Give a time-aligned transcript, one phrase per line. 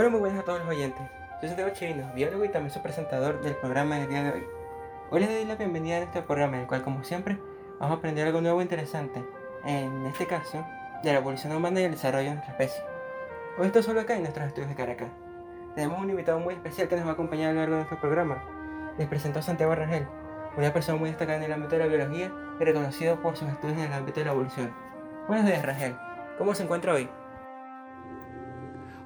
[0.00, 1.02] Hola, muy buenas a todos los oyentes.
[1.40, 4.46] Soy Santiago Chirino, biólogo y también su presentador del programa del día de hoy.
[5.10, 7.36] Hoy les doy la bienvenida a este programa, en el cual, como siempre,
[7.78, 9.22] vamos a aprender algo nuevo e interesante.
[9.66, 10.64] En este caso,
[11.02, 12.82] de la evolución humana y el desarrollo de nuestra especie.
[13.58, 15.10] Hoy esto solo acá en nuestros estudios de Caracas.
[15.74, 18.00] Tenemos un invitado muy especial que nos va a acompañar a lo largo de nuestro
[18.00, 18.42] programa.
[18.96, 20.08] Les presento a Santiago Rangel,
[20.56, 23.76] una persona muy destacada en el ámbito de la biología y reconocido por sus estudios
[23.76, 24.74] en el ámbito de la evolución.
[25.28, 25.94] Buenos días, Rangel.
[26.38, 27.10] ¿Cómo se encuentra hoy?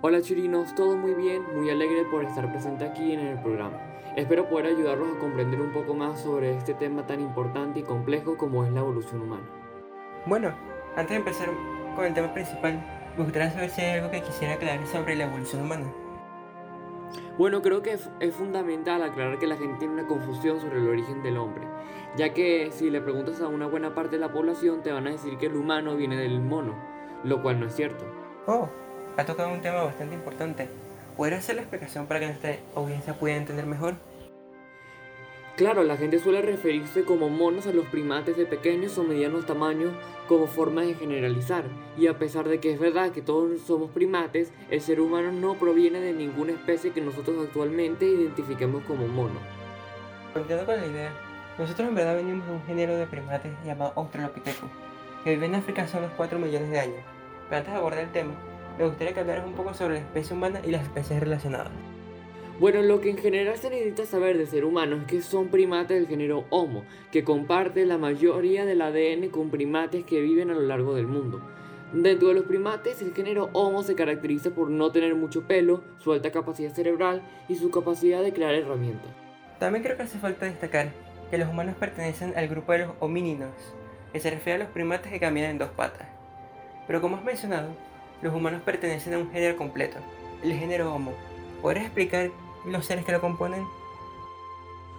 [0.06, 3.80] Hola chirinos, todo muy bien, muy alegre por estar presente aquí en el programa.
[4.16, 8.36] Espero poder ayudarlos a comprender un poco más sobre este tema tan importante y complejo
[8.36, 9.48] como es la evolución humana.
[10.26, 10.54] Bueno,
[10.94, 11.48] antes de empezar
[11.96, 12.84] con el tema principal,
[13.16, 15.90] me gustaría saber si hay algo que quisiera aclarar sobre la evolución humana.
[17.38, 21.22] Bueno, creo que es fundamental aclarar que la gente tiene una confusión sobre el origen
[21.22, 21.66] del hombre,
[22.14, 25.12] ya que si le preguntas a una buena parte de la población te van a
[25.12, 26.74] decir que el humano viene del mono,
[27.24, 28.04] lo cual no es cierto.
[28.46, 28.68] Oh,
[29.16, 30.68] ha tocado un tema bastante importante.
[31.16, 33.94] ¿Podría hacer la explicación para que nuestra audiencia pueda entender mejor?
[35.56, 39.92] Claro, la gente suele referirse como monos a los primates de pequeños o medianos tamaños
[40.26, 41.62] como forma de generalizar,
[41.96, 45.54] y a pesar de que es verdad que todos somos primates, el ser humano no
[45.54, 49.38] proviene de ninguna especie que nosotros actualmente identifiquemos como mono.
[50.32, 51.12] Continuando con la idea,
[51.56, 54.70] nosotros en verdad venimos de un género de primates llamado Australopithecus,
[55.22, 57.04] que vive en África hace unos 4 millones de años.
[57.48, 58.32] Pero antes de abordar el tema,
[58.78, 61.72] me gustaría que hablaras un poco sobre la especie humana y las especies relacionadas.
[62.60, 65.96] Bueno, lo que en general se necesita saber de ser humano es que son primates
[65.96, 70.62] del género Homo, que comparte la mayoría del ADN con primates que viven a lo
[70.62, 71.42] largo del mundo.
[71.92, 76.12] Dentro de los primates, el género Homo se caracteriza por no tener mucho pelo, su
[76.12, 79.10] alta capacidad cerebral y su capacidad de crear herramientas.
[79.58, 80.92] También creo que hace falta destacar
[81.30, 83.50] que los humanos pertenecen al grupo de los homínidos,
[84.12, 86.06] que se refiere a los primates que caminan en dos patas.
[86.86, 87.68] Pero como has mencionado,
[88.22, 89.98] los humanos pertenecen a un género completo,
[90.42, 91.12] el género Homo.
[91.62, 92.30] ¿Podrías explicar
[92.66, 93.64] los seres que lo componen?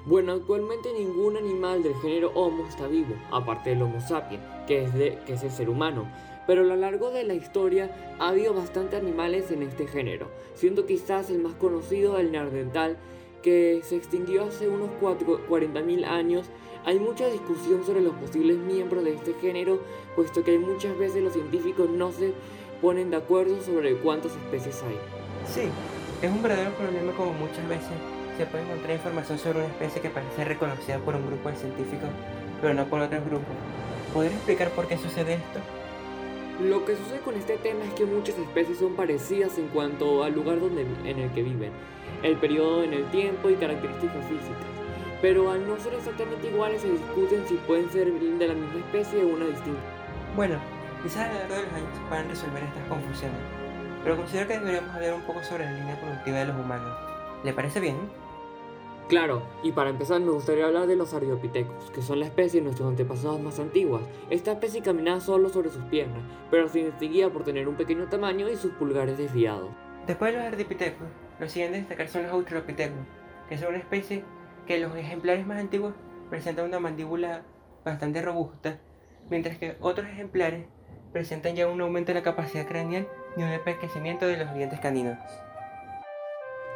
[0.07, 5.43] Bueno, actualmente ningún animal del género Homo está vivo, aparte del Homo sapiens, que es,
[5.43, 6.07] el ser humano.
[6.45, 7.89] Pero a lo largo de la historia
[8.19, 12.97] ha habido bastantes animales en este género, siendo quizás el más conocido el neandertal,
[13.41, 16.45] que se extinguió hace unos 40.000 años.
[16.83, 19.81] Hay mucha discusión sobre los posibles miembros de este género,
[20.15, 22.33] puesto que muchas veces los científicos no se
[22.81, 24.97] ponen de acuerdo sobre cuántas especies hay.
[25.47, 25.69] Sí,
[26.21, 27.91] es un verdadero problema como muchas veces
[28.37, 32.09] se puede encontrar información sobre una especie que parece reconocida por un grupo de científicos,
[32.61, 33.55] pero no por otros grupos.
[34.13, 35.59] ¿Podrías explicar por qué sucede esto?
[36.61, 40.33] Lo que sucede con este tema es que muchas especies son parecidas en cuanto al
[40.33, 41.71] lugar donde, en el que viven,
[42.23, 44.75] el periodo en el tiempo y características físicas.
[45.21, 49.23] Pero al no ser exactamente iguales se discuten si pueden ser de la misma especie
[49.23, 49.81] o una distinta.
[50.35, 50.59] Bueno,
[51.05, 53.37] Quizás a lo largo de los años puedan resolver estas confusiones,
[54.03, 56.97] pero considero que deberíamos hablar un poco sobre la línea productiva de los humanos.
[57.43, 57.95] ¿Le parece bien?
[59.07, 62.63] Claro, y para empezar me gustaría hablar de los Ardiopithecus, que son la especie de
[62.63, 64.01] nuestros antepasados más antiguas.
[64.31, 68.49] Esta especie caminaba solo sobre sus piernas, pero se distinguía por tener un pequeño tamaño
[68.49, 69.69] y sus pulgares desviados.
[70.07, 71.07] Después de los Ardiopithecus,
[71.39, 73.05] los siguientes destacar son los Australopithecus,
[73.47, 74.23] que son una especie
[74.65, 75.93] que los ejemplares más antiguos
[76.31, 77.43] presentan una mandíbula
[77.83, 78.79] bastante robusta,
[79.29, 80.65] mientras que otros ejemplares
[81.15, 85.17] presentan ya un aumento de la capacidad craneal y un enriquecimiento de los dientes caninos.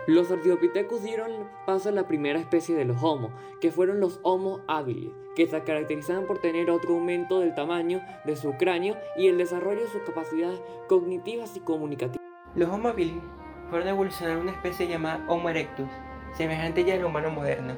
[0.08, 4.62] Los Archaeopithecus dieron paso a la primera especie de los Homo, que fueron los Homo
[4.66, 9.38] habilis, que se caracterizaban por tener otro aumento del tamaño de su cráneo y el
[9.38, 12.26] desarrollo de sus capacidades cognitivas y comunicativas.
[12.56, 13.22] Los Homo habilis
[13.70, 15.90] fueron a evolucionar una especie llamada Homo erectus,
[16.38, 17.74] semejante ya al humano moderno,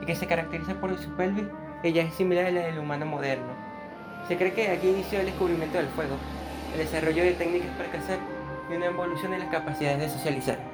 [0.00, 1.48] y que se caracteriza por su pelvis
[1.82, 3.73] que ya es similar a la del humano moderno.
[4.28, 6.16] Se cree que aquí inició el descubrimiento del fuego,
[6.72, 8.18] el desarrollo de técnicas para cazar
[8.70, 10.73] y una evolución en las capacidades de socializar.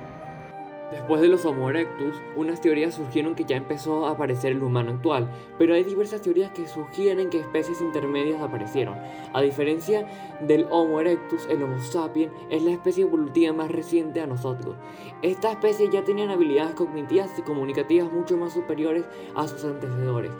[0.91, 4.91] Después de los Homo erectus, unas teorías surgieron que ya empezó a aparecer el humano
[4.91, 8.97] actual, pero hay diversas teorías que sugieren que especies intermedias aparecieron.
[9.33, 10.04] A diferencia
[10.41, 14.77] del Homo erectus, el Homo sapiens es la especie evolutiva más reciente a nosotros.
[15.22, 19.04] Esta especie ya tenían habilidades cognitivas y comunicativas mucho más superiores
[19.36, 20.33] a sus antecedores.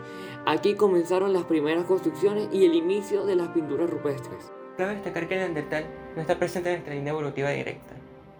[0.45, 4.51] Aquí comenzaron las primeras construcciones y el inicio de las pinturas rupestres.
[4.75, 7.93] Cabe destacar que el Neandertal no está presente en nuestra línea evolutiva directa,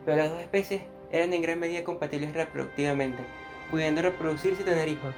[0.03, 0.81] pero las dos especies
[1.11, 3.23] eran en gran medida compatibles reproductivamente,
[3.69, 5.13] pudiendo reproducirse y tener hijos,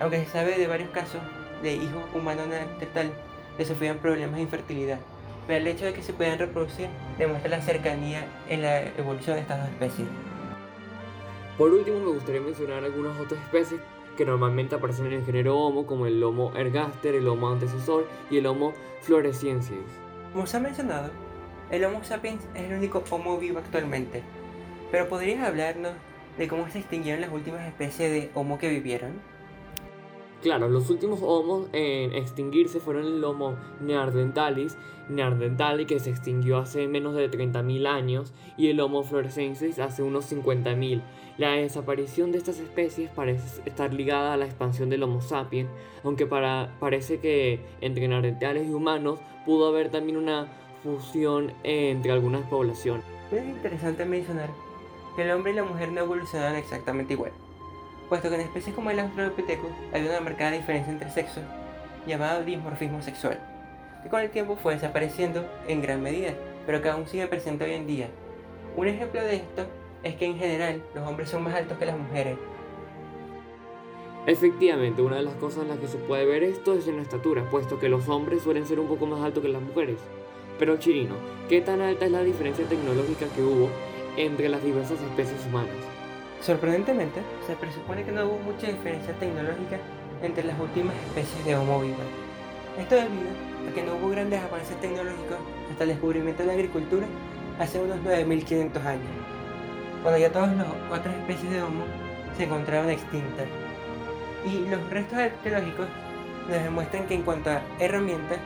[0.00, 1.20] aunque se sabe de varios casos
[1.62, 3.12] de hijos humanos neandertal
[3.56, 4.98] que sufrían problemas de infertilidad.
[5.46, 9.42] Pero el hecho de que se puedan reproducir demuestra la cercanía en la evolución de
[9.42, 10.08] estas dos especies.
[11.58, 13.80] Por último, me gustaría mencionar algunas otras especies
[14.16, 18.38] que normalmente aparecen en el género Homo, como el Homo ergaster, el Homo antecesor y
[18.38, 19.78] el Homo floresiensis.
[20.32, 21.10] Como se ha mencionado,
[21.70, 24.22] el Homo sapiens es el único Homo vivo actualmente.
[24.92, 25.92] Pero ¿podrías hablarnos
[26.36, 29.12] de cómo se extinguieron las últimas especies de Homo que vivieron?
[30.42, 34.76] Claro, los últimos homos en extinguirse fueron el Homo neanderthalis,
[35.08, 40.30] neanderthali que se extinguió hace menos de 30.000 años, y el Homo floresiensis hace unos
[40.30, 41.00] 50.000.
[41.38, 45.70] La desaparición de estas especies parece estar ligada a la expansión del Homo sapiens,
[46.04, 50.48] aunque para, parece que entre neandertales y humanos pudo haber también una
[50.82, 53.06] fusión entre algunas poblaciones.
[53.30, 54.50] Es interesante mencionar
[55.14, 57.32] que el hombre y la mujer no evolucionaron exactamente igual
[58.12, 61.44] puesto que en especies como el Australopithecus hay una marcada diferencia entre sexos,
[62.06, 63.40] llamado dimorfismo sexual,
[64.02, 66.34] que con el tiempo fue desapareciendo en gran medida,
[66.66, 68.10] pero que aún sigue presente hoy en día.
[68.76, 69.64] Un ejemplo de esto
[70.02, 72.36] es que en general los hombres son más altos que las mujeres.
[74.26, 77.02] Efectivamente, una de las cosas en las que se puede ver esto es en la
[77.04, 79.96] estatura, puesto que los hombres suelen ser un poco más altos que las mujeres.
[80.58, 81.14] Pero Chirino,
[81.48, 83.70] ¿qué tan alta es la diferencia tecnológica que hubo
[84.16, 85.74] entre las diversas especies humanas?
[86.40, 89.78] Sorprendentemente, se presupone que no hubo mucha diferencia tecnológica
[90.22, 91.82] entre las últimas especies de Homo.
[92.78, 93.30] Esto debido
[93.68, 95.38] a que no hubo grandes avances tecnológicos
[95.70, 97.06] hasta el descubrimiento de la agricultura
[97.58, 99.06] hace unos 9500 años,
[100.02, 101.84] cuando ya todas las otras especies de Homo
[102.36, 103.46] se encontraban extintas.
[104.44, 105.86] Y los restos arqueológicos
[106.48, 108.38] nos demuestran que en cuanto a herramientas,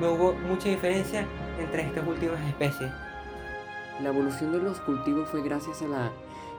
[0.00, 1.26] no hubo mucha diferencia
[1.60, 2.90] entre estas últimas especies.
[4.02, 6.12] La evolución de los cultivos fue gracias a la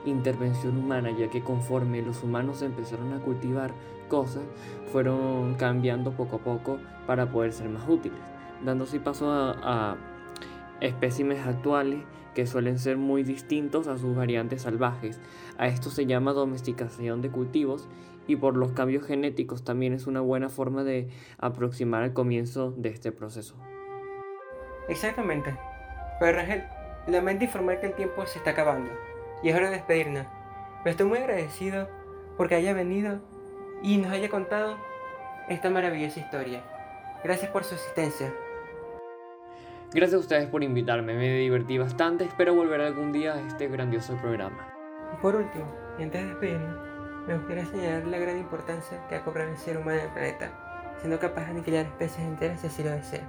[0.06, 3.72] intervención humana, ya que conforme los humanos empezaron a cultivar
[4.08, 4.44] cosas,
[4.92, 8.18] fueron cambiando poco a poco para poder ser más útiles,
[8.64, 9.96] dando así paso a, a
[10.80, 12.00] espécimes actuales
[12.34, 15.20] que suelen ser muy distintos a sus variantes salvajes.
[15.58, 17.88] A esto se llama domesticación de cultivos
[18.26, 21.08] y por los cambios genéticos también es una buena forma de
[21.38, 23.54] aproximar el comienzo de este proceso.
[24.88, 25.56] Exactamente.
[27.12, 28.90] Lamento informar que el tiempo se está acabando
[29.42, 30.26] y es hora de despedirnos.
[30.82, 31.88] Pero estoy muy agradecido
[32.36, 33.20] porque haya venido
[33.82, 34.76] y nos haya contado
[35.48, 36.62] esta maravillosa historia.
[37.22, 38.32] Gracias por su asistencia.
[39.92, 44.16] Gracias a ustedes por invitarme, me divertí bastante, espero volver algún día a este grandioso
[44.16, 44.74] programa.
[45.22, 45.66] por último,
[45.98, 46.94] y antes de despedirnos,
[47.28, 50.50] me gustaría señalar la gran importancia que ha cobrado el ser humano en el planeta,
[50.98, 53.22] siendo capaz de aniquilar especies enteras si así lo desea,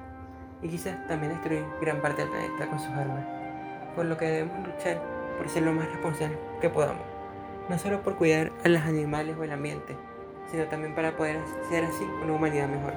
[0.63, 3.34] y quizás también destruir gran parte del planeta con sus armas,
[3.95, 5.01] por lo que debemos luchar
[5.37, 7.03] por ser lo más responsables que podamos,
[7.69, 9.95] no solo por cuidar a los animales o el ambiente,
[10.51, 12.93] sino también para poder hacer así una humanidad mejor.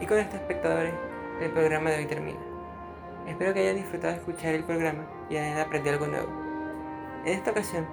[0.00, 0.94] Y con esto, espectadores,
[1.40, 2.38] el programa de hoy termina.
[3.26, 6.28] Espero que hayan disfrutado de escuchar el programa y hayan aprendido algo nuevo.
[7.24, 7.86] En esta ocasión,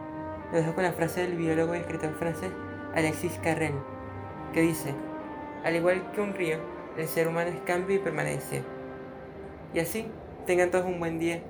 [0.52, 2.52] lo dejo con la frase del biólogo y escritor francés
[2.96, 3.74] Alexis Carrel,
[4.54, 4.94] que dice,
[5.63, 6.57] al igual que un río,
[6.98, 8.62] el ser humano es cambio y permanencia.
[9.74, 10.07] Y así,
[10.46, 11.42] tengan todos un buen día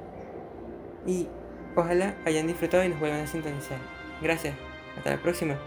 [1.06, 1.28] y
[1.75, 3.78] Ojalá hayan disfrutado y nos vuelvan a sintonizar.
[4.22, 4.56] Gracias.
[4.98, 5.57] Hasta la próxima.